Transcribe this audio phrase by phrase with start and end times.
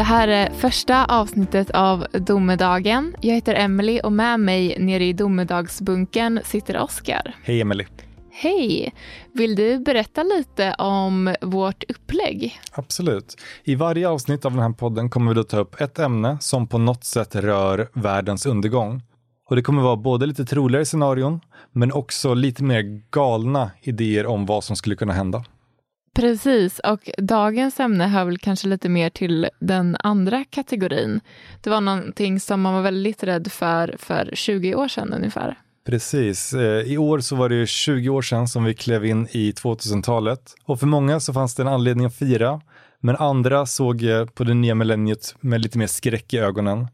[0.00, 3.14] Det här är första avsnittet av Domedagen.
[3.20, 7.34] Jag heter Emily och med mig nere i domedagsbunken sitter Oskar.
[7.42, 7.86] Hej Emily.
[8.32, 8.94] Hej!
[9.34, 12.60] Vill du berätta lite om vårt upplägg?
[12.72, 13.36] Absolut.
[13.64, 16.68] I varje avsnitt av den här podden kommer vi då ta upp ett ämne som
[16.68, 19.02] på något sätt rör världens undergång.
[19.48, 21.40] Och det kommer vara både lite troligare scenarion,
[21.72, 25.44] men också lite mer galna idéer om vad som skulle kunna hända.
[26.16, 31.20] Precis, och dagens ämne hör väl kanske lite mer till den andra kategorin.
[31.60, 35.58] Det var någonting som man var väldigt rädd för för 20 år sedan ungefär.
[35.86, 36.52] Precis.
[36.52, 40.54] Eh, I år så var det 20 år sedan som vi klev in i 2000-talet.
[40.64, 42.60] Och för många så fanns det en anledning att fira,
[43.00, 46.88] men andra såg eh, på det nya millenniet med lite mer skräck i ögonen.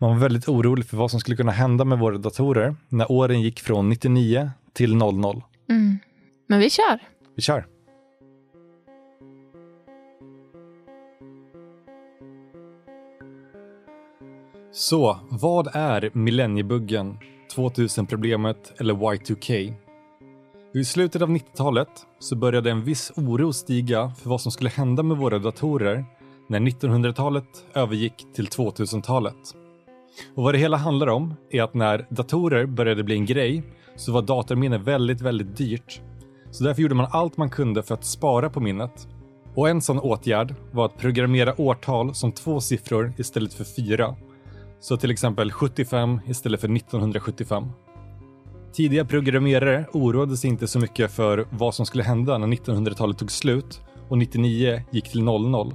[0.00, 3.40] Man var väldigt orolig för vad som skulle kunna hända med våra datorer när åren
[3.40, 5.42] gick från 99 till 00.
[5.70, 5.98] Mm.
[6.48, 6.98] Men vi kör!
[7.36, 7.66] Vi kör!
[14.78, 17.18] Så, vad är millenniebuggen,
[17.56, 19.74] 2000-problemet eller Y2K?
[20.74, 21.88] I slutet av 90-talet
[22.18, 26.04] så började en viss oro stiga för vad som skulle hända med våra datorer
[26.48, 29.36] när 1900-talet övergick till 2000-talet.
[30.34, 33.62] Och vad det hela handlar om är att när datorer började bli en grej
[33.94, 36.00] så var datorminne väldigt, väldigt dyrt.
[36.50, 39.08] Så därför gjorde man allt man kunde för att spara på minnet.
[39.54, 44.16] Och en sån åtgärd var att programmera årtal som två siffror istället för fyra.
[44.80, 47.64] Så till exempel 75 istället för 1975.
[48.72, 53.30] Tidiga programmerare oroade sig inte så mycket för vad som skulle hända när 1900-talet tog
[53.30, 55.74] slut och 99 gick till 00.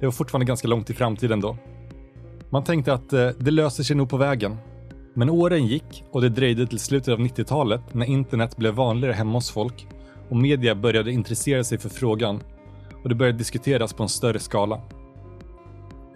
[0.00, 1.56] Det var fortfarande ganska långt i framtiden då.
[2.50, 4.56] Man tänkte att eh, det löser sig nog på vägen.
[5.14, 9.32] Men åren gick och det dröjde till slutet av 90-talet när internet blev vanligare hemma
[9.32, 9.86] hos folk
[10.28, 12.40] och media började intressera sig för frågan
[13.02, 14.80] och det började diskuteras på en större skala.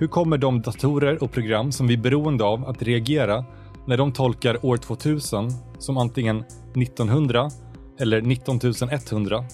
[0.01, 3.45] Hur kommer de datorer och program som vi är beroende av att reagera
[3.87, 6.45] när de tolkar år 2000 som antingen
[6.77, 7.51] 1900
[7.99, 9.45] eller 19100?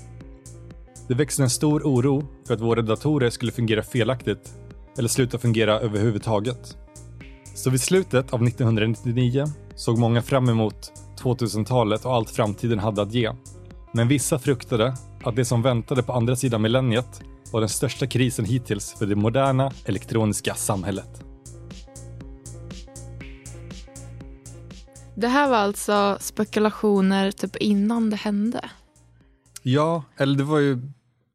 [1.08, 4.58] Det växte en stor oro för att våra datorer skulle fungera felaktigt
[4.98, 6.76] eller sluta fungera överhuvudtaget.
[7.54, 9.44] Så vid slutet av 1999
[9.74, 10.92] såg många fram emot
[11.22, 13.32] 2000-talet och allt framtiden hade att ge.
[13.92, 18.44] Men vissa fruktade att det som väntade på andra sidan millenniet var den största krisen
[18.44, 21.22] hittills för det moderna elektroniska samhället.
[25.14, 28.70] Det här var alltså spekulationer typ innan det hände.
[29.62, 30.78] Ja, eller det var ju,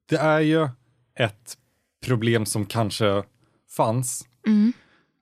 [0.10, 0.70] det är ju
[1.16, 1.58] ett
[2.06, 3.24] problem som kanske
[3.78, 4.28] fanns.
[4.48, 4.74] Mm.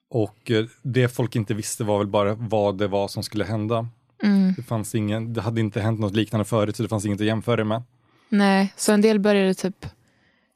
[0.09, 3.88] Och eh, det folk inte visste var väl bara vad det var som skulle hända.
[4.24, 4.53] Mm.
[4.57, 7.28] Det fanns ingen, det hade inte hänt något liknande förut så det fanns inget att
[7.28, 7.84] jämföra med.
[8.30, 9.85] Nej, så en del började typ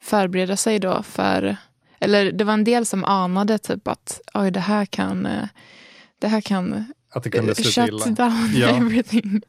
[0.02, 1.56] förbereda sig då för,
[2.00, 5.48] eller det var en del som anade typ att oj det här kan, eh,
[6.18, 8.14] det här kan Att det kunde sluta shut illa.
[8.28, 8.68] down Ja.
[8.76, 9.40] everything.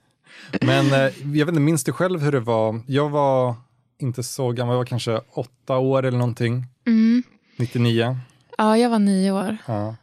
[0.62, 1.00] Men eh,
[1.38, 2.82] jag vet inte, minns du själv hur det var?
[2.88, 3.56] Jag var
[3.98, 6.66] inte så gammal, jag var kanske åtta år eller någonting.
[6.88, 7.24] Mm.
[7.58, 8.18] 99.
[8.58, 9.58] Ja, jag var nio år.
[9.66, 9.96] Ja.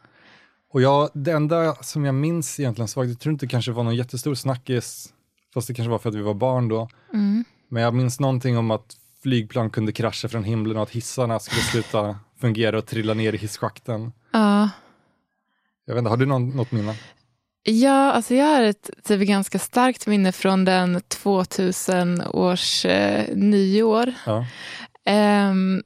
[0.72, 3.84] Och jag, det enda som jag minns egentligen svagt, jag tror inte det kanske var
[3.84, 5.12] någon jättestor snackis,
[5.54, 6.88] fast det kanske var för att vi var barn då.
[7.14, 7.44] Mm.
[7.68, 11.60] Men jag minns någonting om att flygplan kunde krascha från himlen och att hissarna skulle
[11.60, 14.12] sluta fungera och trilla ner i hisschakten.
[14.32, 14.70] Ja.
[15.84, 16.94] Jag vet inte, har du någon, något minne?
[17.62, 24.12] Ja, alltså jag har ett typ ganska starkt minne från den 2000 års eh, nyår.
[24.26, 24.46] Ja.
[25.04, 25.82] Ehm,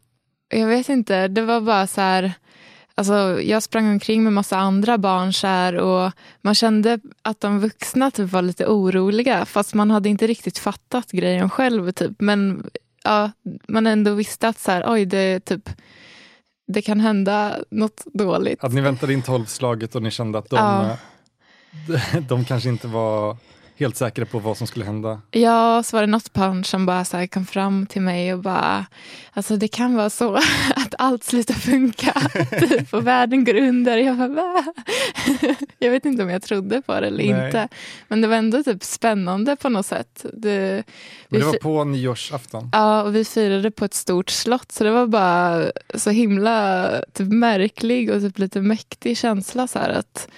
[0.48, 2.32] jag vet inte, det var bara så här,
[2.96, 6.12] alltså jag sprang omkring med massa andra barn så och
[6.42, 11.10] man kände att de vuxna typ var lite oroliga fast man hade inte riktigt fattat
[11.10, 12.12] grejen själv typ.
[12.18, 12.70] Men
[13.04, 13.30] ja,
[13.68, 15.70] man ändå visste att så här, oj det typ
[16.72, 18.64] det kan hända något dåligt.
[18.64, 20.96] Att ni väntade in tolvslaget och ni kände att de, Ja.
[21.94, 23.36] eh, de kanske inte var
[23.78, 25.20] helt säkra på vad som skulle hända.
[25.30, 28.86] Ja, så var det något barn som bara så kom fram till mig och bara,
[29.32, 30.34] alltså det kan vara så
[30.76, 32.12] att allt slutar funka,
[32.60, 33.96] typ, och världen går under.
[33.96, 34.64] Jag bara, Va?
[35.78, 37.46] Jag vet inte om jag trodde på det eller Nej.
[37.46, 37.68] inte,
[38.08, 40.26] men det var ändå typ spännande på något sätt.
[40.32, 40.84] Det,
[41.28, 42.70] Men vi det var på nyårsafton.
[42.72, 45.64] Ja, och vi firade på ett stort slott så det var bara
[45.94, 50.28] så himla typ, märklig och typ lite mäktig känsla så här att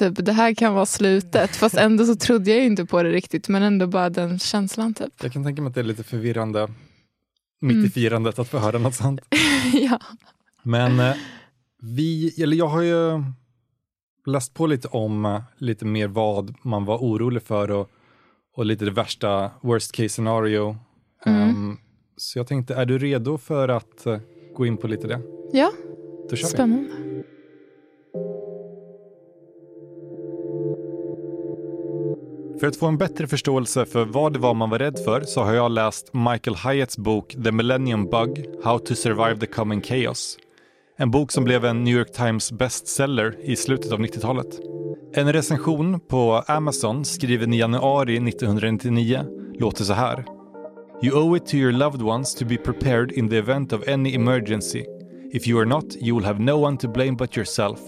[0.00, 1.56] typ, det här kan vara slutet.
[1.56, 5.12] Fast ändå så trodde jag inte på det riktigt men ändå bara den känslan typ.
[5.22, 6.68] Jag kan tänka mig att det är lite förvirrande
[7.60, 7.86] mitt Mm.
[7.86, 9.20] i firandet att få höra något sånt.
[9.72, 10.00] ja.
[10.62, 11.14] Men eh,
[11.82, 13.22] vi, eller jag har ju
[14.26, 17.90] läst på lite om eh, lite mer vad man var orolig för och,
[18.56, 20.76] och lite det värsta worst case scenario.
[21.26, 21.48] Mm.
[21.50, 21.76] Ehm,
[22.16, 24.18] så jag tänkte, är du redo för att eh,
[24.54, 25.20] gå in på lite det?
[25.52, 25.72] ja,
[26.36, 27.09] kör vi.
[32.60, 35.42] För att få en bättre förståelse för vad det var man var rädd för så
[35.42, 40.38] har jag läst Michael Hyatts bok The Millennium Bug How to Survive the Coming Chaos.
[40.96, 44.60] En bok som blev en New York Times bestseller i slutet av 90-talet.
[45.14, 49.24] En recension på Amazon skriven i januari 1999
[49.58, 50.24] låter så här.
[51.02, 54.14] You owe it to your loved ones to be prepared in the event of any
[54.14, 54.84] emergency.
[55.32, 57.78] If you are not, you will have no one to blame but yourself.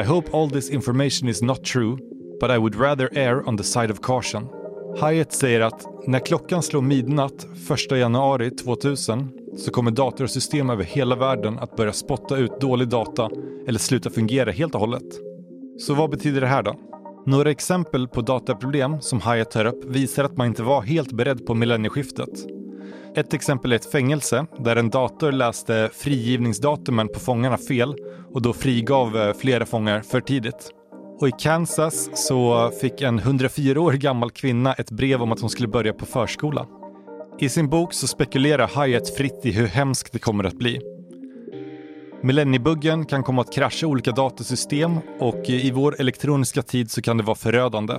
[0.00, 1.98] I hope all this information is not true,
[2.40, 4.48] but I would rather err on the side of caution.
[5.00, 7.46] Hyatt säger att när klockan slår midnatt
[7.90, 13.30] 1 januari 2000 så kommer datorsystem över hela världen att börja spotta ut dålig data
[13.68, 15.20] eller sluta fungera helt och hållet.
[15.78, 16.74] Så vad betyder det här då?
[17.26, 21.46] Några exempel på dataproblem som Hyatt tar upp visar att man inte var helt beredd
[21.46, 22.28] på millennieskiftet.
[23.16, 27.94] Ett exempel är ett fängelse där en dator läste frigivningsdatumen på fångarna fel
[28.34, 30.72] och då frigav eh, flera fångar för tidigt.
[31.20, 35.50] Och i Kansas så fick en 104 år gammal kvinna ett brev om att hon
[35.50, 36.66] skulle börja på förskola.
[37.38, 40.80] I sin bok så spekulerar Hyatt fritt i hur hemskt det kommer att bli.
[42.22, 47.22] Millenniebuggen kan komma att krascha olika datasystem och i vår elektroniska tid så kan det
[47.22, 47.94] vara förödande.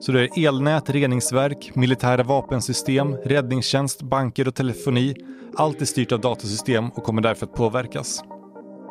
[0.00, 5.14] Så det är elnät, reningsverk, militära vapensystem, räddningstjänst, banker och telefoni.
[5.56, 8.22] Allt är styrt av datasystem och kommer därför att påverkas.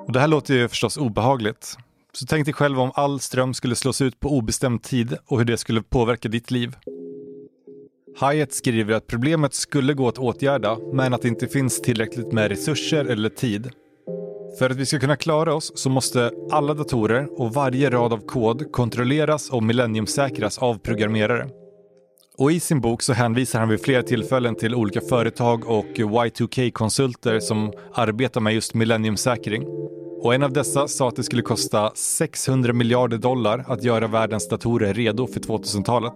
[0.08, 1.78] Och det här låter ju förstås obehagligt.
[2.16, 5.46] Så tänk dig själv om all ström skulle slås ut på obestämd tid och hur
[5.46, 6.76] det skulle påverka ditt liv.
[8.22, 12.50] Hyatt skriver att problemet skulle gå att åtgärda men att det inte finns tillräckligt med
[12.50, 13.70] resurser eller tid.
[14.60, 18.26] För att vi ska kunna klara oss så måste alla datorer och varje rad av
[18.26, 21.50] kod kontrolleras och millenniumsäkras av programmerare.
[22.38, 27.40] Och i sin bok så hänvisar han vid flera tillfällen till olika företag och Y2K-konsulter
[27.40, 29.64] som arbetar med just millenniumsäkring.
[30.24, 34.48] Och en av dessa sa att det skulle kosta 600 miljarder dollar att göra världens
[34.48, 36.14] datorer redo för 2000-talet.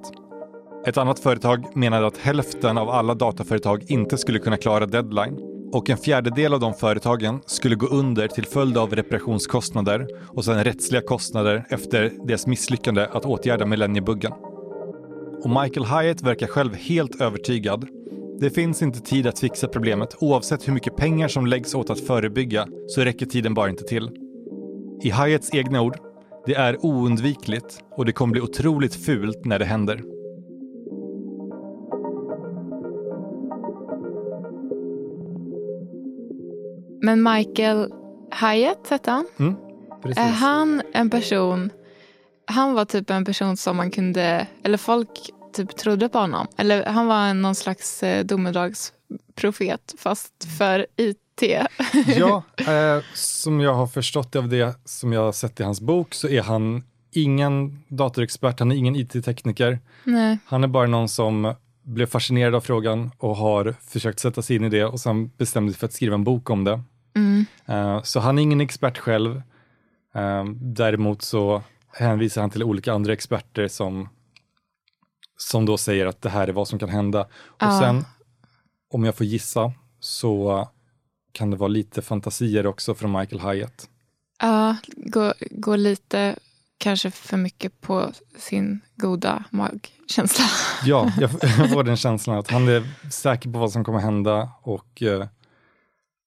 [0.86, 5.39] Ett annat företag menade att hälften av alla dataföretag inte skulle kunna klara deadline
[5.74, 10.63] och en fjärdedel av de företagen skulle gå under till följd av reparationskostnader och sen
[10.63, 14.31] rättsliga kostnader efter deras misslyckande att åtgärda millenniebuggen.
[15.44, 17.96] Och Michael Hyatt verkar själv helt övertygad.
[18.39, 21.99] Det finns inte tid att fixa problemet oavsett hur mycket pengar som läggs åt att
[21.99, 24.09] förebygga så räcker tiden bara inte till.
[25.03, 25.97] I Hyatts egna ord,
[26.45, 30.03] det är oundvikligt och det kommer bli otroligt fult när det händer.
[37.01, 37.93] Men Michael
[38.41, 39.27] Hyatt hette han.
[39.39, 39.55] Mm.
[40.03, 41.69] Är han en person,
[42.45, 45.09] han var typ en person som man kunde, eller folk
[45.57, 46.48] typ trodde på honom.
[46.57, 51.18] Eller han var någon slags eh, domedagsprofet fast för IT.
[52.18, 56.13] ja, eh, som jag har förstått av det som jag har sett i hans bok
[56.13, 59.80] så är han ingen datorexpert, han är ingen IT-tekniker.
[60.45, 64.63] Han är bara någon som blev fascinerad av frågan och har försökt sätta sig in
[64.63, 66.81] i det och sen bestämde sig för att skriva en bok om det.
[67.15, 67.45] Mm.
[67.65, 69.42] Eh, så han är ingen expert själv.
[70.15, 71.63] Eh, däremot så
[71.94, 74.09] hänvisar han till olika andra experter som,
[75.37, 77.21] som då säger att det här är vad som kan hända.
[77.21, 77.27] Och
[77.59, 77.79] Ja.
[77.79, 78.05] sen,
[78.91, 80.67] om jag får gissa, så
[81.31, 83.89] kan det vara lite fantasier också från Michael Hyatt.
[84.41, 86.35] Ja, gå, gå lite
[86.77, 90.45] kanske för mycket på sin goda magkänsla.
[90.85, 94.51] Ja, jag, jag får den känslan att han är säker på vad som kommer hända
[94.61, 95.27] och eh,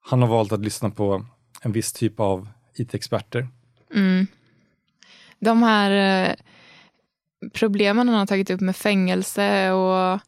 [0.03, 1.27] han har valt att lyssna på
[1.63, 3.49] en viss typ av IT-experter.
[3.95, 4.27] Mm.
[5.39, 5.91] De här
[6.29, 6.35] eh,
[7.53, 10.21] problemen han har tagit upp med fängelse och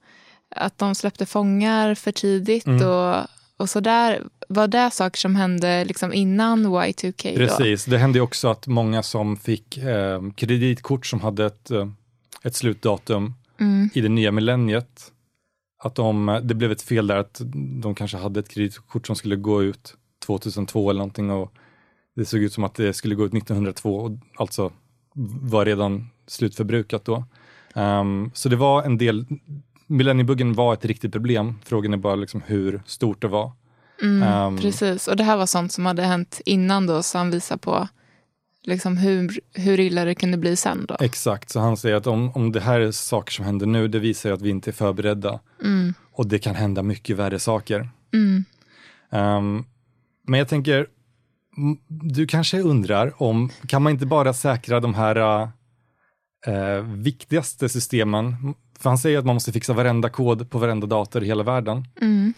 [0.56, 2.88] att de släppte fångar för tidigt Mm.
[2.88, 3.16] och,
[3.56, 4.22] och sådär.
[4.48, 7.30] Var det saker som hände liksom innan Y2K?
[7.32, 7.36] Då?
[7.46, 11.88] Precis, det hände också att många som fick eh, kreditkort som hade ett, eh,
[12.42, 13.90] ett slutdatum Mm.
[13.94, 15.12] i det nya millenniet,
[15.82, 17.40] att de, det blev ett fel där att
[17.82, 19.94] de kanske hade ett kreditkort som skulle gå ut
[20.26, 21.52] 2002 eller någonting och
[22.16, 24.72] det såg ut som att det skulle gå ut 1902 och alltså
[25.42, 27.24] var redan slutförbrukat då.
[27.74, 29.26] Ehm, så det var en del,
[29.86, 33.52] millenniebuggen var ett riktigt problem, frågan är bara liksom hur stort det var.
[34.02, 34.58] Mm, Ehm.
[34.58, 37.88] precis, och det här var sånt som hade hänt innan då, så han visar på
[38.64, 40.96] liksom hur, hur illa det kunde bli sen då.
[41.00, 43.98] Exakt, så han säger att om, om det här är saker som händer nu, det
[43.98, 45.40] visar ju att vi inte är förberedda.
[45.64, 47.88] Mm, Och det kan hända mycket värre saker.
[48.14, 48.44] mm,
[49.10, 49.64] Ehm,
[50.26, 50.86] men jag tänker,
[51.88, 55.48] du kanske undrar om, kan man inte bara säkra de här
[56.46, 58.54] eh, viktigaste systemen?
[58.78, 61.84] För han säger att man måste fixa varenda kod på varenda dator i hela världen.
[62.00, 62.34] mm,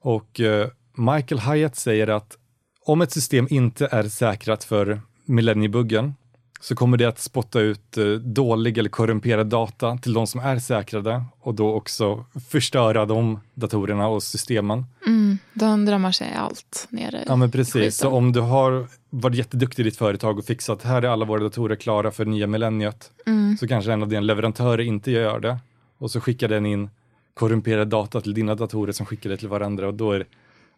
[0.00, 2.36] Och eh, Michael Hyatt säger att
[2.84, 6.14] om ett system inte är säkrat för millenniebuggen
[6.60, 10.58] så kommer det att spotta ut eh, dålig eller korrumperad data till de som är
[10.58, 14.84] säkrade och då också förstöra de datorerna och systemen.
[15.06, 17.92] Mm, de drömmar sig allt nere Ja men precis, skiten.
[17.92, 21.40] så om du har varit jätteduktig i ditt företag och fixat här är alla våra
[21.40, 23.56] datorer klara för nya millenniet Mm.
[23.56, 25.58] så kanske en av dina leverantörer inte gör det
[25.98, 26.90] och så skickar den in
[27.34, 30.26] korrumperad data till dina datorer som skickar det till varandra och då är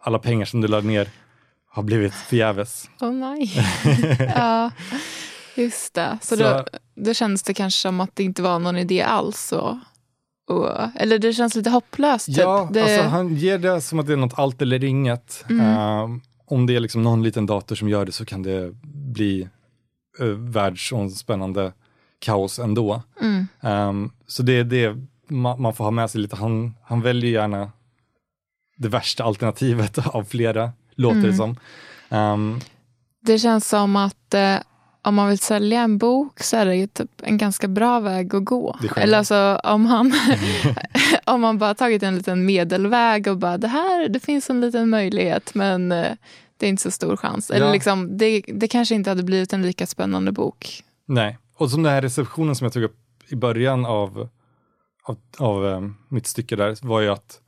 [0.00, 1.08] alla pengar som du laddar ner
[1.68, 2.90] har blivit förgäves.
[3.00, 3.52] Åh nej.
[4.36, 4.70] ja,
[5.54, 6.18] just det.
[6.22, 6.64] Så, Så- Då,
[6.94, 9.52] då känns det kanske som att det inte var någon idé alls.
[9.52, 9.76] Och,
[10.48, 12.26] och, eller det känns lite hopplöst.
[12.26, 12.36] Typ.
[12.38, 15.44] Ja, det, alltså han ger det som att det är något allt eller inget.
[15.50, 15.66] Mm.
[15.66, 18.70] Ehm, om det är liksom någon liten dator som gör det så kan det
[19.12, 19.48] bli
[20.20, 21.72] uh, världsomspännande
[22.18, 23.02] kaos ändå.
[23.20, 24.96] mm, Ehm, så det är det
[25.28, 26.36] man, man får ha med sig lite.
[26.36, 27.72] Han, han väljer gärna
[28.76, 31.36] det värsta alternativet av flera, låter det Mm.
[31.36, 31.56] som.
[32.08, 32.60] Ehm,
[33.22, 34.56] det känns som att eh,
[35.02, 38.34] om man vill sälja en bok så är det ju typ en ganska bra väg
[38.34, 38.78] att gå.
[38.96, 40.12] Eller alltså om han
[41.24, 44.88] om man bara tagit en liten medelväg och bara det här, det finns en liten
[44.90, 46.12] möjlighet men eh,
[46.56, 47.50] det är inte så stor chans.
[47.50, 47.72] Eller Ja.
[47.72, 50.84] liksom, det, det kanske inte hade blivit en lika spännande bok.
[51.06, 52.96] nej, och som den här receptionen som jag tog upp
[53.28, 54.28] i början av,
[55.04, 57.40] av, av ehm, mitt stycke där var ju att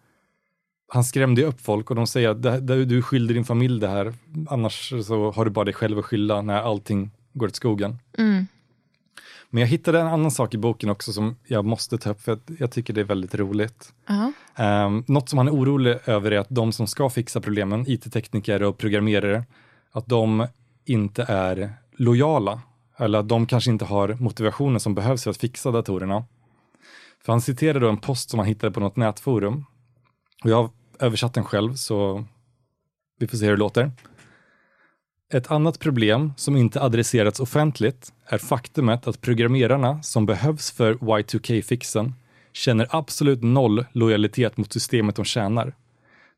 [0.89, 4.15] han skrämde upp folk och de säger att du skyller din familj det här,
[4.49, 7.99] annars så har du bara dig själv att skylla när allting går åt skogen.
[8.19, 8.47] Mm.
[9.51, 12.33] Men jag hittade en annan sak i boken också som jag måste ta upp för
[12.33, 13.93] att jag tycker det är väldigt roligt.
[14.07, 14.33] Ja.
[14.87, 18.63] Um, något som han är orolig över är att de som ska fixa problemen, IT-tekniker
[18.63, 19.45] och programmerare,
[19.93, 20.47] att de
[20.85, 22.61] inte är lojala.
[22.97, 26.25] Eller att de kanske inte har motivationen som behövs för att fixa datorerna.
[27.25, 29.65] För han citerade då en post som han hittade på något nätforum.
[30.45, 32.25] Och jag har översatt den själv, så
[33.19, 33.91] vi får se hur det låter.
[35.35, 42.15] Ett annat problem som inte adresserats offentligt är faktumet att programmerarna som behövs för Y2K-fixen
[42.53, 45.75] känner absolut noll lojalitet mot systemet de tjänar.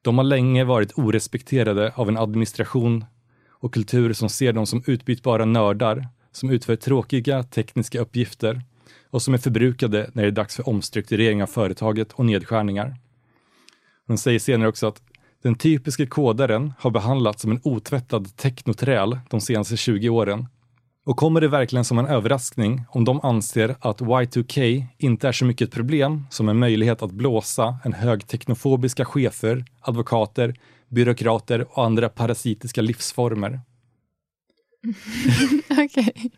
[0.02, 3.04] De har länge varit orespekterade av en administration
[3.48, 8.62] och kultur som ser dem som utbytbara nördar som utför tråkiga tekniska uppgifter
[9.10, 12.96] och som är förbrukade när det är dags för omstrukturering av företaget och nedskärningar.
[14.06, 15.02] Hon säger senare också att
[15.44, 20.46] den typiska kodaren har behandlats som en otvättad teknoträl de senaste 20 åren.
[21.06, 25.44] Och kommer det verkligen som en överraskning om de anser att Y2K inte är så
[25.44, 30.54] mycket ett problem som en möjlighet att blåsa en hög teknofobiska chefer, advokater,
[30.88, 33.60] byråkrater och andra parasitiska livsformer.
[35.70, 36.14] Okej.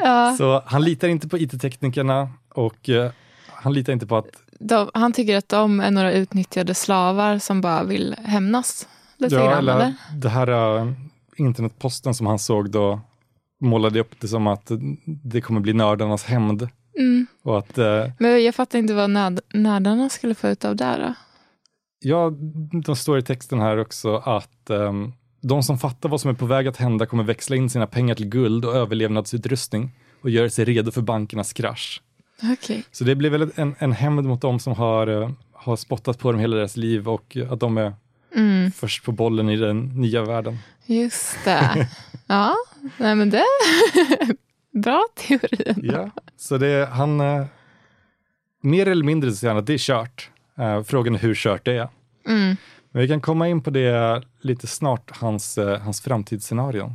[0.00, 3.10] Ja, Så han litar inte på IT-teknikerna och eh,
[3.48, 7.60] han litar inte på att de, han tycker att de är några utnyttjade slavar som
[7.60, 9.58] bara vill hämnas lite Ja, grann.
[9.58, 9.94] eller Eller?
[10.14, 10.92] det här uh,
[11.36, 13.00] internetposten som han såg då
[13.60, 14.70] målade upp det som att
[15.04, 16.68] det kommer bli nördarnas hämnd.
[16.98, 17.26] Mm.
[17.42, 20.96] Och att, eh, Men jag fattar inte vad nörd, nördarna skulle få ut av det.
[20.98, 21.14] Då.
[22.00, 22.32] ja,
[22.84, 26.46] de står i texten här också att ehm, de som fattar vad som är på
[26.46, 29.90] väg att hända kommer växla in sina pengar till guld och överlevnadsutrustning
[30.22, 32.02] och göra sig redo för bankernas krasch.
[32.42, 32.84] Okej.
[32.92, 36.32] Så det blir väl en, en hämnd mot dem som har, eh, har spottat på
[36.32, 37.94] dem hela deras liv och att de är
[38.36, 40.58] Mm, först på bollen i den nya världen.
[40.86, 41.88] just det.
[42.26, 42.54] ja,
[42.96, 43.44] nej men det
[44.82, 45.74] Bra teori.
[45.82, 47.44] Ja, så det, han, eh,
[48.60, 50.30] mer eller mindre så säger han att det är kört.
[50.58, 51.88] Eh, frågan är hur kört det är.
[52.28, 52.56] Mm.
[52.92, 56.94] Men vi kan komma in på det lite snart, hans, hans framtidsscenarion.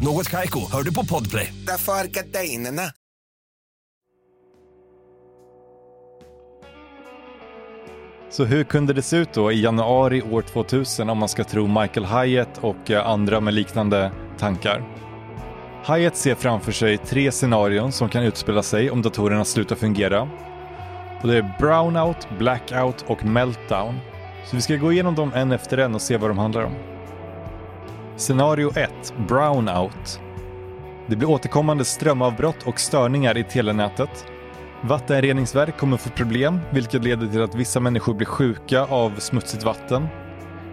[0.00, 1.54] Något Kaiko, hör du på Podplay.
[1.66, 2.82] Därför är gardinerna.
[8.30, 11.66] Så hur kunde det se ut då i januari år 2000 om man ska tro
[11.66, 14.84] Michael Hyatt och eh, andra med liknande tankar?
[15.86, 20.28] Hyatt ser framför sig tre scenarion som kan utspela sig om datorerna slutar fungera.
[21.22, 23.94] Och det är brownout, blackout och meltdown.
[24.44, 26.95] Så vi ska gå igenom dem en efter en och se vad de handlar om.
[28.18, 30.20] Scenario 1, brownout.
[31.06, 34.26] Det blir återkommande strömavbrott och störningar i telenätet.
[34.82, 40.06] Vattenreningsverk kommer få problem, vilket leder till att vissa människor blir sjuka av smutsigt vatten.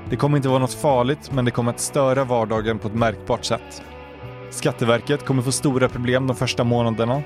[0.09, 3.45] Det kommer inte vara något farligt, men det kommer att störa vardagen på ett märkbart
[3.45, 3.83] sätt.
[4.49, 7.21] Skatteverket kommer få stora problem de första månaderna.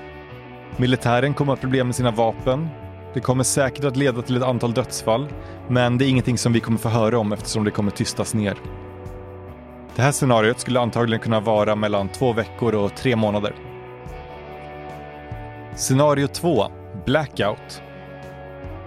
[0.76, 2.68] Militären kommer att ha problem med sina vapen.
[3.14, 5.28] Det kommer säkert att leda till ett antal dödsfall,
[5.68, 8.58] men det är ingenting som vi kommer få höra om eftersom det kommer tystas ner.
[9.98, 13.54] Det här scenariot skulle antagligen kunna vara mellan två veckor och tre månader.
[15.76, 16.66] Scenario 2.
[17.06, 17.82] Blackout.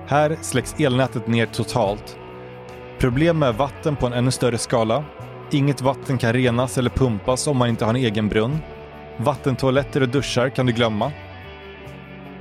[0.07, 2.17] Här släcks elnätet ner totalt.
[2.99, 5.03] Problem med vatten på en ännu större skala.
[5.51, 8.57] Inget vatten kan renas eller pumpas om man inte har en egen brunn.
[9.17, 11.11] Vattentoaletter och duschar kan du glömma.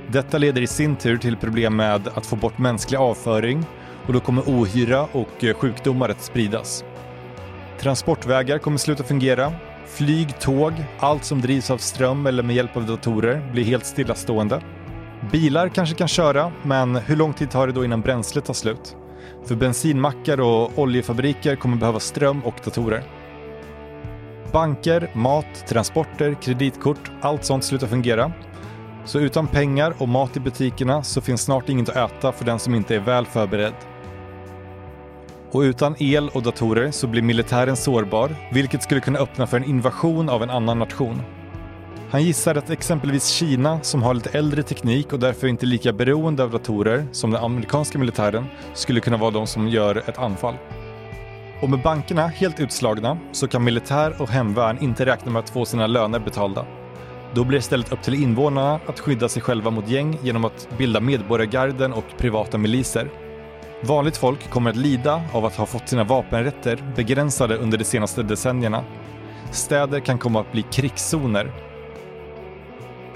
[0.07, 3.65] Detta leder i sin tur till problem med att få bort mänsklig avföring
[4.07, 6.83] och då kommer ohyra och sjukdomar att spridas.
[7.81, 9.53] Transportvägar kommer sluta fungera.
[9.87, 14.61] Flyg, tåg, allt som drivs av ström eller med hjälp av datorer blir helt stillastående.
[15.31, 18.95] Bilar kanske kan köra, men hur lång tid tar det då innan bränslet tar slut?
[19.45, 23.03] För bensinmackar och oljefabriker kommer behöva ström och datorer.
[24.51, 28.31] Banker, mat, transporter, kreditkort, allt sånt slutar fungera.
[29.05, 32.59] Så utan pengar och mat i butikerna så finns snart inget att äta för den
[32.59, 33.75] som inte är väl förberedd.
[35.51, 39.63] Och utan el och datorer så blir militären sårbar, vilket skulle kunna öppna för en
[39.63, 41.21] invasion av en annan nation.
[42.09, 46.43] Han gissar att exempelvis Kina, som har lite äldre teknik och därför inte lika beroende
[46.43, 50.55] av datorer som den amerikanska militären, skulle kunna vara de som gör ett anfall.
[51.61, 55.65] Och med bankerna helt utslagna så kan militär och hemvärn inte räkna med att få
[55.65, 56.65] sina löner betalda.
[57.33, 60.67] Då blir det istället upp till invånarna att skydda sig själva mot gäng genom att
[60.77, 63.09] bilda medborgargarden och privata miliser.
[63.83, 68.23] Vanligt folk kommer att lida av att ha fått sina vapenrätter begränsade under de senaste
[68.23, 68.83] decennierna.
[69.51, 71.51] Städer kan komma att bli krigszoner.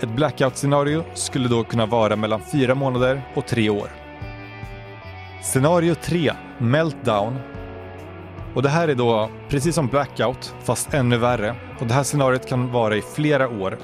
[0.02, 3.90] Ett blackout-scenario skulle då kunna vara mellan fyra månader och tre år.
[5.42, 7.40] Scenario 3, Meltdown.
[8.54, 11.56] Och det här är då precis som blackout, fast ännu värre.
[11.80, 13.78] Och det här scenariot kan vara i flera år.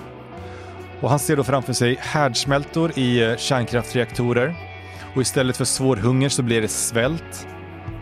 [1.02, 3.38] Och han ser då framför sig härdsmältor i eh, kärnkraftsreaktorer.
[3.38, 4.71] kärnkraftreaktorer.
[5.16, 7.48] Och istället för svår hunger så blir det svält.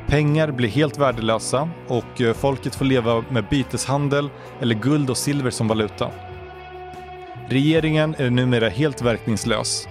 [0.07, 4.29] Pengar blir helt värdelösa och eh, folket får leva med byteshandel
[4.61, 6.11] eller guld och silver som valuta.
[7.49, 9.87] Regeringen är numera helt verkningslös.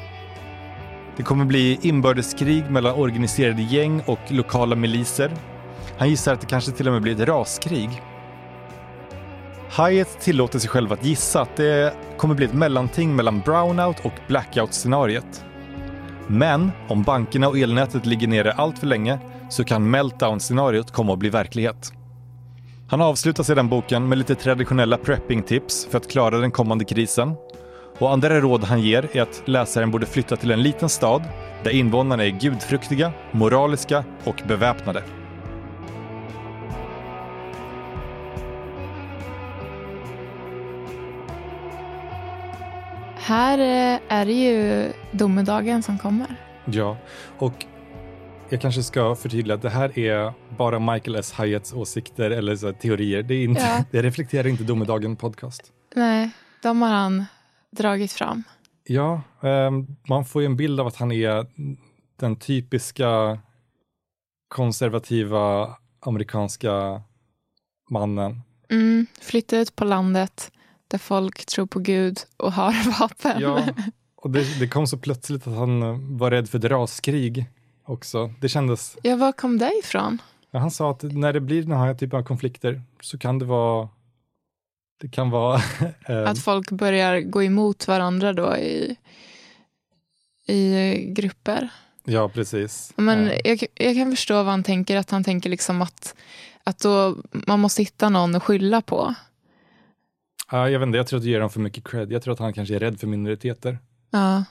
[1.17, 5.31] Det kommer bli inbördeskrig mellan organiserade gäng och lokala miliser.
[5.99, 8.03] Han gissar att det kanske till och med blir ett raskrig.
[9.77, 14.13] Hyatt tillåter sig själv att gissa att det kommer bli ett mellanting mellan brownout och
[14.29, 15.45] blackout-scenariet.
[16.31, 19.19] Men om bankerna och elnätet ligger nere allt för länge
[19.51, 21.93] så kan meltdown-scenariot komma att bli verklighet.
[22.91, 27.35] Han avslutar sedan boken med lite traditionella prepping-tips för att klara den kommande krisen.
[27.99, 31.23] Och andra råd han ger är att läsaren borde flytta till en liten stad
[31.65, 35.03] där invånarna är gudfruktiga, moraliska och beväpnade.
[43.29, 46.37] Här eh, är det ju domedagen som kommer.
[46.65, 46.97] Ja,
[47.39, 47.67] och
[48.49, 51.35] jag kanske ska förtydliga att det här är bara Michael S.
[51.41, 53.23] Hyatts åsikter eller så teorier.
[53.23, 53.85] Det, är inte, Ja.
[53.91, 55.73] det reflekterar inte Domedagen podcast.
[55.95, 56.31] Nej,
[56.63, 57.25] de har han
[57.71, 58.43] dragit fram.
[58.85, 61.47] Ja, ehm, man får ju en bild av att han är
[62.21, 63.39] den typiska
[64.49, 67.03] konservativa amerikanska
[67.91, 68.41] mannen.
[68.71, 70.53] Mm, flytta ut på landet
[70.89, 73.41] där folk tror på Gud och har vapen.
[73.43, 73.65] Ja,
[74.17, 77.47] och det, det kom så plötsligt att han eh, var rädd för ett raskrig
[77.85, 78.33] också.
[78.41, 80.19] Det kändes, Ja, var kom det ifrån?
[80.51, 83.45] ja, han sa att när det blir den här typen av konflikter så kan det
[83.45, 83.89] vara,
[85.01, 85.61] det kan vara,
[86.07, 88.97] ehm, Att folk börjar gå emot varandra då i,
[90.47, 91.69] i grupper.
[92.05, 92.93] ja precis.
[92.97, 96.15] Men Eh, jag, jag kan förstå vad han tänker, att han tänker liksom att,
[96.65, 99.15] att då man måste hitta någon att skylla på.
[100.51, 102.13] Ja, jag vet inte, jag tror att du ger honom för mycket cred.
[102.13, 103.79] Jag tror att han kanske är rädd för minoriteter.
[104.11, 104.45] Ja,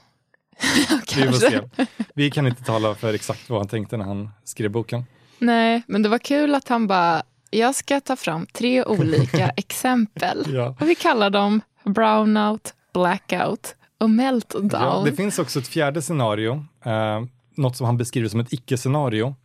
[1.16, 1.52] Vi får se.
[1.52, 1.86] kanske.
[2.14, 5.06] Vi kan inte tala för exakt vad han tänkte när han skrev boken.
[5.40, 10.54] Nej, men det var kul att han bara, jag ska ta fram tre olika exempel.
[10.54, 10.76] Ja.
[10.80, 14.70] Och vi kallar dem brownout, blackout och meltdown.
[14.72, 17.22] Ja, det finns också ett fjärde scenario, eh,
[17.56, 19.36] något som han beskriver som ett icke-scenario.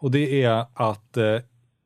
[0.00, 1.24] Och det är att eh,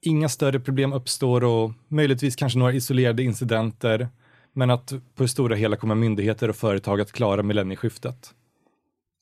[0.02, 4.08] inga större problem uppstår och möjligtvis kanske några isolerade incidenter,
[4.52, 8.34] men att på det stora hela kommer myndigheter och företag att klara millennieskiftet.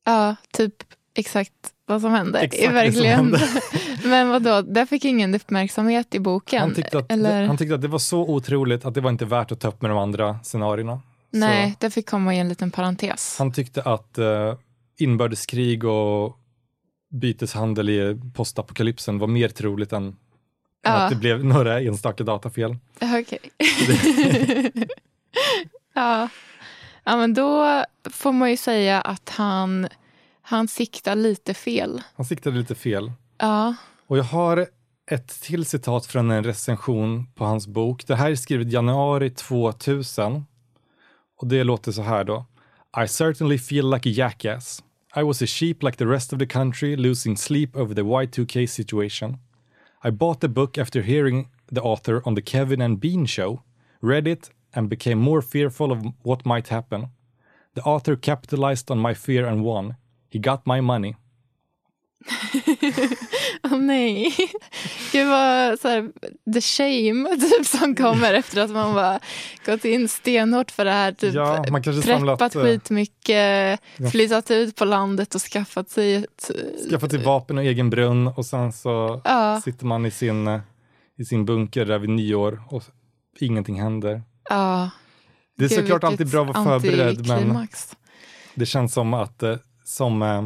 [0.05, 0.75] Ja, typ
[1.15, 1.53] exakt
[1.87, 3.41] vad som hände Exakt det som hände.
[4.05, 6.61] Men vadå, det fick ingen uppmärksamhet i boken?
[6.61, 7.47] Han tyckte, att, Eller?
[7.47, 9.83] han tyckte att det var så otroligt att det var inte värt att ta upp
[9.83, 11.01] med de andra scenarierna.
[11.31, 13.37] Nej, Så det fick komma i en liten parentes.
[13.39, 14.55] han tyckte att eh,
[14.99, 16.37] inbördeskrig och
[17.11, 20.17] byteshandel i postapokalypsen var mer troligt än
[20.87, 20.93] Ja.
[20.93, 22.77] att det blev några enstaka datafel.
[23.01, 23.39] Okej.
[25.93, 26.29] ja.
[27.05, 29.89] ja, men då får man ju säga att han,
[30.43, 32.03] han siktar lite fel.
[32.17, 33.13] Han siktade lite fel.
[33.39, 33.75] Ja,
[34.07, 34.67] Och jag har
[35.11, 38.07] ett till citat från en recension på hans bok.
[38.07, 40.45] Det här är skrivet januari 2000.
[41.41, 42.47] Och det låter så här då.
[43.05, 44.83] I certainly feel like a jackass.
[45.17, 48.67] I was a sheep like the rest of the country, losing sleep over the Y2K
[48.67, 49.39] situation.
[50.03, 53.63] I bought the book after hearing the author on the Kevin and Bean show,
[54.01, 57.09] read it, and became more fearful of what might happen.
[57.75, 59.97] The author capitalized on my fear and won.
[60.29, 61.17] He got my money.
[63.65, 64.35] Åh nej.
[65.13, 66.11] Gud vad så här,
[66.55, 69.21] the shame typ, som kommer efter att man bara
[69.67, 71.13] gått in stenhårt för det här.
[71.13, 74.11] Typ, Ja, man kanske preppat samlat, eh, skitmycket, ja.
[74.13, 76.51] flyttat ut på landet och skaffat sig ett...
[76.91, 80.61] Skaffat sig vapen och egen brunn och sen så Ja, sitter man i sin, eh,
[81.19, 82.83] i sin bunker där vid nyår och
[83.41, 84.23] ingenting händer.
[84.51, 84.91] ja.
[85.59, 87.67] Det är Gud, såklart alltid bra att vara förberedd men
[88.55, 90.45] det känns som att, eh, som, eh,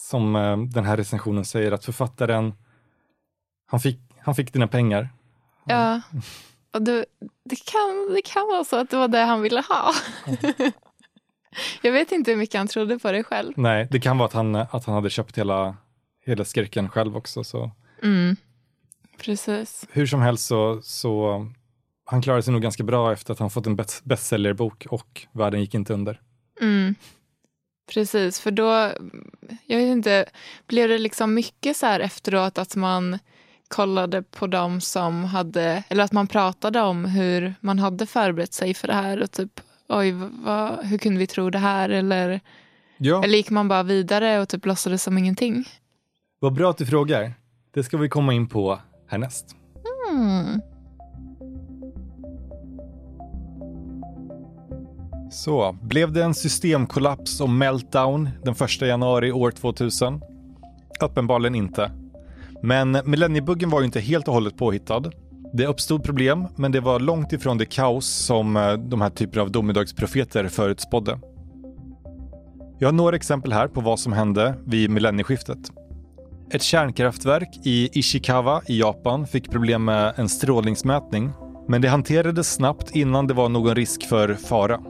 [0.00, 2.54] som eh, den här recensionen säger, att författaren,
[3.66, 5.08] han fick, han fick dina pengar.
[5.64, 6.00] Ja.
[6.72, 7.04] Och det,
[7.44, 9.92] det, kan, det kan vara så att det var det han ville ha.
[11.82, 13.52] Jag vet inte hur mycket han trodde på det själv.
[13.56, 15.76] Nej, det kan vara att han, att han hade köpt hela,
[16.24, 17.44] hela skräcken själv också.
[17.44, 17.70] Så.
[18.02, 18.36] Mm.
[19.18, 19.86] Precis.
[19.90, 21.46] Hur som helst så, så
[22.04, 25.60] han klarade sig nog ganska bra efter att han fått en best, bestsellerbok och världen
[25.60, 26.20] gick inte under.
[26.60, 26.94] Mm.
[27.90, 28.92] Precis, för då,
[29.66, 30.24] jag vet inte,
[30.66, 33.18] blev det liksom mycket så här efteråt att man
[33.68, 38.74] kollade på dem som hade, eller att man pratade om hur man hade förberett sig
[38.74, 40.12] för det här och typ, oj,
[40.44, 41.88] vad, hur kunde vi tro det här?
[41.88, 42.40] Eller,
[43.02, 45.64] Ja, eller gick man bara vidare och typ låtsades som ingenting?
[46.38, 47.32] vad bra att du frågar.
[47.74, 49.56] Det ska vi komma in på härnäst.
[50.10, 50.60] Mm.
[55.30, 60.20] Så, blev det en systemkollaps och meltdown den 1 januari år 2000?
[61.00, 61.90] Uppenbarligen inte.
[62.62, 65.02] Men millenniebuggen var ju inte helt och hållet påhittad.
[65.52, 69.42] Det uppstod problem, men det var långt ifrån det kaos som eh, de här typerna
[69.42, 71.18] av domedagsprofeter förutspådde.
[72.78, 75.58] Jag har några exempel här på vad som hände vid millennieskiftet.
[76.52, 81.30] Ett kärnkraftverk i Ishikawa i Japan fick problem med en strålningsmätning,
[81.68, 84.80] men det hanterades snabbt innan det var någon risk för fara.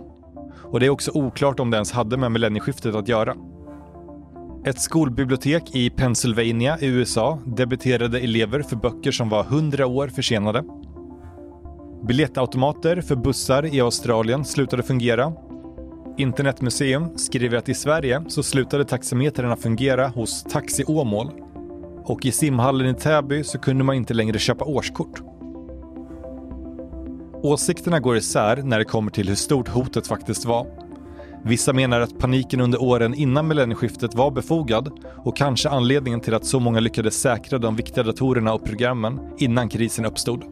[0.70, 3.34] Och det är också oklart om det ens hade med millennieskiftet att göra.
[4.64, 10.64] Ett skolbibliotek i Pennsylvania i USA debiterade elever för böcker som var 100 år försenade.
[12.06, 15.32] Biljettautomater för bussar i Australien slutade fungera.
[16.18, 21.30] Internetmuseum skriver att i Sverige så slutade taxametrarna fungera hos Taxi Åmål.
[22.04, 25.22] Och i simhallen i Täby så kunde man inte längre köpa årskort.
[27.42, 30.66] Åsikterna går isär när det kommer till hur stort hotet faktiskt var.
[31.44, 36.44] Vissa menar att paniken under åren innan millennieskiftet var befogad och kanske anledningen till att
[36.44, 40.44] så många lyckades säkra de viktiga datorerna och programmen innan krisen uppstod.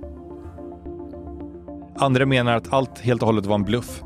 [1.97, 4.03] Andra menar att allt helt och hållet var en bluff.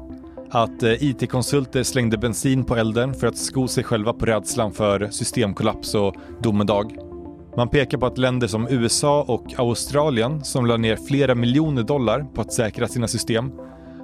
[0.50, 5.08] Att eh, IT-konsulter slängde bensin på elden för att sko sig själva på rädslan för
[5.10, 7.11] systemkollaps och domedag.
[7.56, 12.26] Man pekar på att länder som USA och Australien, som la ner flera miljoner dollar
[12.34, 13.52] på att säkra sina system,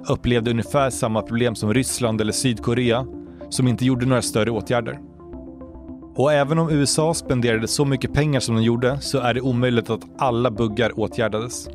[0.09, 3.05] upplevde ungefär samma problem som Ryssland eller Sydkorea,
[3.49, 4.99] som inte gjorde några större åtgärder.
[6.15, 9.89] Och även om USA spenderade så mycket pengar som de gjorde så är det omöjligt
[9.89, 11.69] att alla buggar åtgärdades.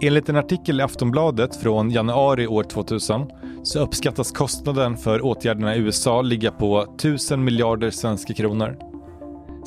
[0.00, 3.26] Enligt en artikel i Aftonbladet från januari år 2000
[3.62, 8.87] så uppskattas kostnaden för åtgärderna i USA ligga på 1000 miljarder svenska kronor.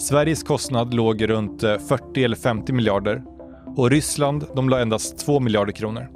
[0.02, 3.24] Sveriges kostnad låg runt eh, 40 eller 50 miljarder
[3.76, 6.10] och Ryssland de la endast 2 miljarder kronor.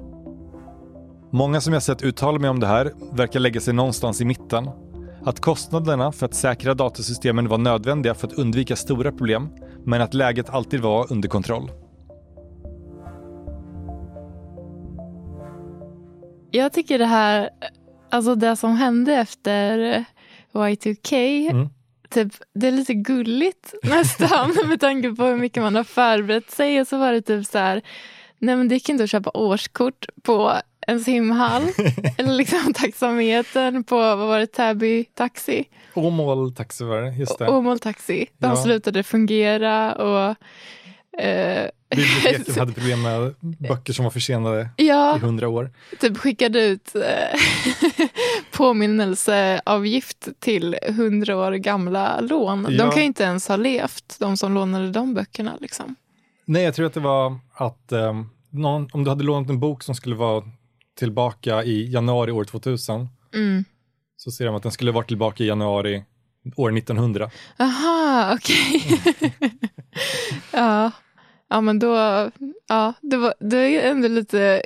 [1.32, 4.70] Många som jag sett uttala mig om det här verkar lägga sig någonstans i mitten.
[5.24, 9.50] Att kostnaderna för att säkra datasystemen var nödvändiga för att undvika stora problem,
[9.84, 11.72] men att läget alltid var under kontroll.
[16.52, 17.50] Jag tycker det här,
[18.12, 20.06] alltså det som hände efter
[20.54, 21.70] Y2K, Mm.
[22.10, 26.82] Typ, det är lite gulligt nästan med tanke på hur mycket man har förberett sig.
[26.82, 27.82] Och så var det typ så här,
[28.40, 30.54] nej men det gick inte att köpa årskort på
[30.88, 31.64] en simhall.
[32.18, 35.66] eller liksom taxametern på, vad var det, Täby Taxi?
[35.94, 37.48] Åmål taxivar, just det.
[37.48, 38.26] Åmål Taxi.
[38.38, 38.56] De Ja.
[38.56, 40.36] slutade fungera och
[41.18, 43.36] eh, Biblioteken hade problem med
[43.70, 45.72] böcker som var försenade ja, i hundra år.
[46.00, 47.40] typ skickade ut eh,
[48.52, 52.64] påminnelseavgift till hundra år gamla lån.
[52.64, 52.92] De Ja.
[52.92, 55.58] kan ju inte ens ha levt, de som lånade de böckerna.
[55.62, 55.96] Liksom.
[56.46, 59.84] Nej, jag tror att det var att ehm, någon, om du hade lånat en bok
[59.84, 60.44] som skulle vara
[61.00, 63.66] tillbaka i januari år 2000 Mm.
[64.18, 66.04] så ser de att den skulle vara tillbaka i januari
[66.56, 67.30] år 1900.
[67.60, 69.02] Aha, okej.
[70.52, 70.92] ja.
[71.56, 71.96] Ja, men då,
[72.68, 74.64] ja, det, var, det är ändå lite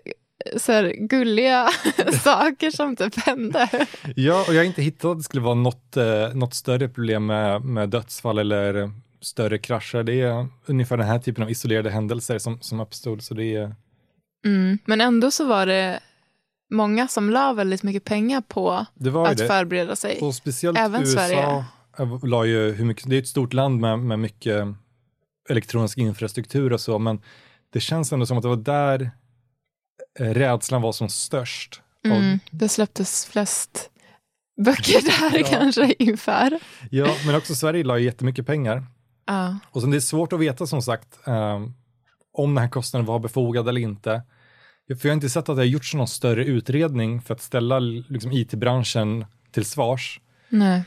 [0.57, 1.67] så här gulliga
[2.23, 3.69] saker som typ hände.
[4.15, 7.25] Ja, och jag har inte hittat att det skulle vara något, eh, något större problem
[7.25, 10.03] med, med dödsfall eller större krascher.
[10.03, 13.21] Det är ungefär den här typen av isolerade händelser som, som uppstod.
[13.23, 13.75] Så det är,
[14.45, 14.77] Mm.
[14.85, 15.99] Men ändå så var det
[16.71, 18.89] många som la väldigt mycket pengar på att
[19.37, 19.47] det.
[19.47, 20.19] förbereda sig.
[20.21, 21.63] Och speciellt Även USA Sverige.
[22.23, 24.67] la ju hur mycket, det är ett stort land med, med mycket
[25.49, 27.21] elektronisk infrastruktur och så, men
[27.73, 29.11] det känns ändå som att det var där
[30.19, 31.81] eh, rädslan var som störst.
[32.03, 32.39] Och- Mm.
[32.51, 33.89] Det släpptes flest
[34.65, 35.47] böcker där Ja.
[35.49, 36.59] kanske inför.
[36.91, 38.85] Ja, men också Sverige la ju jättemycket pengar.
[39.25, 39.57] Ja.
[39.71, 41.59] Och sen det är svårt att veta som sagt eh,
[42.33, 44.21] om den här kostnaden var befogad eller inte.
[44.87, 47.79] För jag har inte sett att det har gjorts någon större utredning för att ställa
[47.79, 50.19] liksom, it-branschen till svars.
[50.49, 50.83] Nej.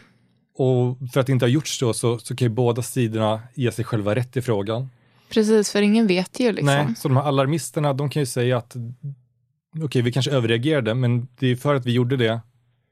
[0.55, 3.73] Och för att det inte har gjorts då så, så kan ju båda sidorna ge
[3.73, 4.89] sig själva rätt i frågan.
[5.31, 6.67] Precis, för ingen vet ju liksom.
[6.67, 8.77] Nej, så de här alarmisterna, de kan ju säga att
[9.83, 12.41] okej, vi kanske överreagerade, men det är för att vi gjorde det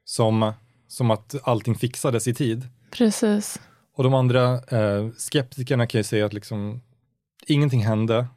[0.05, 0.53] som,
[0.87, 2.69] som att allting fixades i tid.
[2.91, 3.59] Precis.
[3.95, 6.81] Och de andra eh, skeptikerna kan ju säga att liksom
[7.47, 8.27] ingenting hände,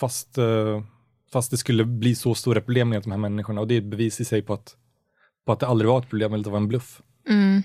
[0.00, 0.82] fast, eh,
[1.32, 3.60] fast det skulle bli så stora problem med de här människorna.
[3.60, 4.76] Och det är ett bevis i sig på att,
[5.46, 7.02] på att det aldrig var ett problem, eller att det var en bluff.
[7.28, 7.62] Mm.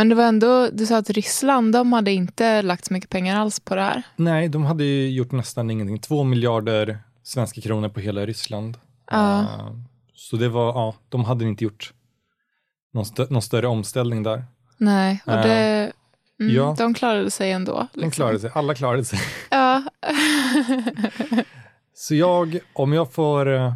[0.00, 3.40] Men det var ändå, du sa att Ryssland, de hade inte lagt så mycket pengar
[3.40, 4.02] alls på det här.
[4.16, 5.98] Nej, de hade ju gjort nästan ingenting.
[5.98, 8.78] Två miljarder svenska kronor på hela Ryssland.
[9.10, 9.40] Ja.
[9.40, 9.46] Eh,
[10.14, 11.92] så det var, ja, de hade inte gjort
[12.92, 14.44] någon, stö- någon större omställning där.
[14.76, 15.36] Nej, och Ja.
[15.42, 15.92] det,
[16.40, 16.74] mm, Ja.
[16.78, 17.88] de klarade sig ändå.
[17.94, 18.10] De liksom.
[18.10, 19.18] klarade sig, alla klarade sig.
[19.50, 19.82] Ja.
[21.94, 23.72] Så jag, om jag får, eh,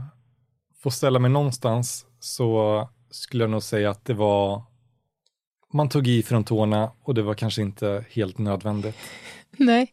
[0.82, 4.62] får ställa mig någonstans så skulle jag nog säga att det var,
[5.74, 8.96] man tog i från tårna och det var kanske inte helt nödvändigt.
[9.50, 9.92] Nej,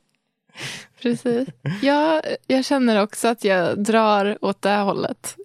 [1.02, 1.50] precis.
[1.82, 5.36] Ja, jag känner också att jag drar åt det här hållet.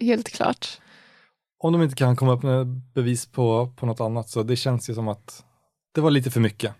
[0.00, 0.80] Helt klart.
[1.58, 4.90] Om de inte kan komma upp med bevis på, på något annat så det känns
[4.90, 5.44] ju som att
[5.94, 6.74] det var lite för mycket.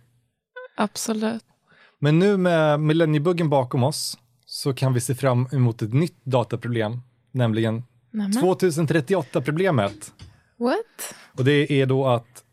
[0.77, 1.45] Absolut.
[1.99, 7.01] Men nu med millenniebuggen bakom oss så kan vi se fram emot ett nytt dataproblem,
[7.31, 8.33] nämligen Nämen.
[8.33, 10.13] 2038-problemet.
[10.57, 11.15] What?
[11.39, 12.45] Och det är då att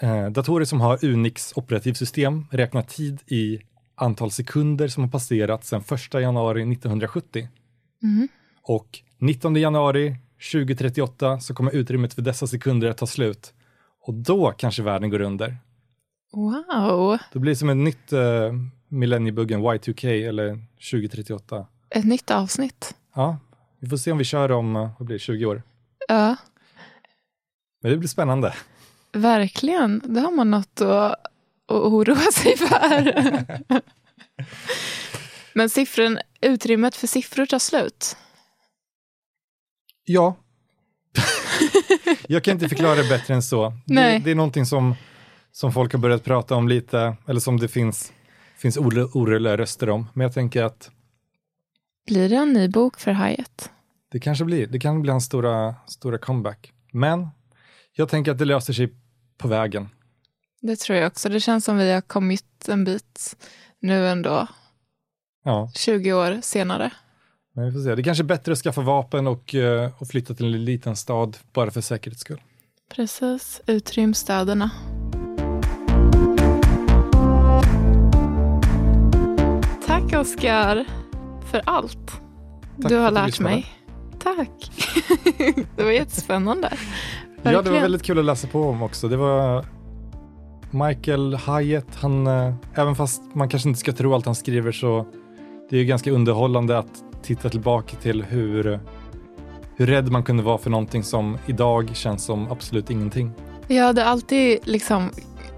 [0.00, 3.60] eh, datorer som har Unix operativsystem räknar tid i
[3.94, 7.48] antal sekunder som har passerat sedan 1 januari 1970.
[8.02, 8.28] Mhm.
[8.62, 10.16] Och 19 januari
[10.52, 13.52] 2038 så kommer utrymmet för dessa sekunder att ta slut.
[14.06, 15.56] Och då kanske världen går under.
[16.32, 17.18] Wow.
[17.32, 18.52] Det blir som en nytt eh,
[18.88, 20.58] millenniebuggen Y2K eller
[20.90, 21.66] 2038.
[21.90, 22.94] Ett nytt avsnitt.
[23.14, 23.38] Ja,
[23.78, 25.62] vi får se om vi kör om, eh, vad blir det, 20 år.
[26.08, 26.36] Ja,
[27.82, 28.54] Men det blir spännande.
[29.14, 30.02] Verkligen.
[30.04, 31.16] Då har man något att, att
[31.70, 33.14] oroa sig för.
[35.54, 38.16] Men siffran, utrymmet för siffror tar slut.
[40.04, 40.36] Ja.
[42.28, 43.72] jag kan inte förklara det bättre än så.
[43.86, 44.94] Det, det är någonting som,
[45.52, 48.12] som folk har börjat prata om lite, eller som det finns,
[48.56, 50.06] finns oro- oroliga röster om.
[50.14, 50.90] Men jag tänker att
[52.06, 53.70] Blir det en ny bok för Hyatt?
[54.10, 56.72] det kanske blir, det kan bli hans stora, stora comeback.
[56.92, 57.28] Men
[57.92, 58.94] jag tänker att det löser sig
[59.38, 59.88] på vägen.
[60.60, 61.28] Det tror jag också.
[61.28, 63.36] Det känns som vi har kommit en bit
[63.80, 64.46] nu ändå,
[65.44, 66.90] Ja, 20 år senare.
[67.54, 67.94] men vi får se.
[67.94, 71.36] Det kanske är bättre att skaffa vapen och, eh, och flytta till en liten stad
[71.52, 72.40] bara för säkerhets skull.
[72.94, 74.70] Precis, utrym städerna.
[79.86, 80.84] Tack Oskar
[81.50, 82.06] för allt
[82.82, 83.66] Tack du har lärt mig.
[84.18, 84.70] Tack.
[85.76, 86.72] det var jättespännande.
[87.44, 87.82] Ja, det var Verkligen.
[87.82, 89.08] väldigt kul att läsa på om också.
[89.08, 89.64] Det var
[90.70, 95.06] Michael Hyatt, han, eh, även fast man kanske inte ska tro allt han skriver så
[95.70, 98.80] det är ju ganska underhållande att titta tillbaka till hur,
[99.76, 103.30] hur rädd man kunde vara för någonting som idag känns som absolut ingenting.
[103.66, 105.10] Ja, det är alltid liksom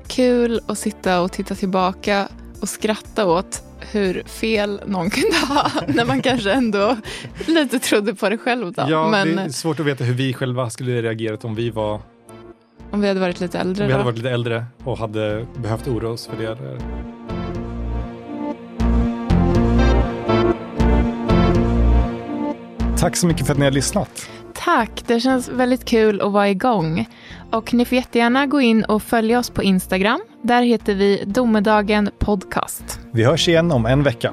[0.07, 2.29] kul att sitta och titta tillbaka
[2.61, 6.97] och skratta åt hur fel någon kunde ha när man kanske ändå
[7.47, 8.73] lite trodde på det själv.
[8.73, 8.87] Då.
[8.89, 12.01] Ja, Men, det är svårt att veta hur vi själva skulle reagerat om vi var
[12.91, 13.85] om vi hade varit lite äldre?
[13.85, 16.57] Om vi hade varit lite äldre och hade behövt oroa oss för det.
[22.99, 24.31] Tack så mycket för att ni har lyssnat.
[24.67, 27.09] Tack, det känns väldigt kul att vara igång.
[27.51, 30.21] Och ni får jättegärna gå in och följa oss på Instagram.
[30.43, 33.01] Där heter vi Domedagen Podcast.
[33.13, 34.33] Vi hörs igen om en vecka.